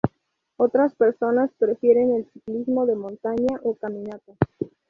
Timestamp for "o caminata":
3.61-4.33